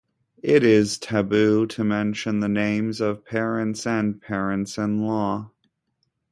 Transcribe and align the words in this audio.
It 0.41 0.63
is 0.63 0.97
taboo 0.97 1.67
to 1.67 1.83
mention 1.83 2.39
the 2.39 2.49
names 2.49 3.01
of 3.01 3.23
parents 3.23 3.85
and 3.85 4.19
parents-in-law. 4.19 5.51